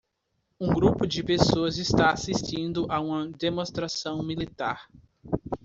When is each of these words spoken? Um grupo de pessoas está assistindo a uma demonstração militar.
Um 0.59 0.73
grupo 0.73 1.05
de 1.05 1.23
pessoas 1.23 1.77
está 1.77 2.09
assistindo 2.09 2.87
a 2.91 2.99
uma 2.99 3.27
demonstração 3.29 4.23
militar. 4.23 4.89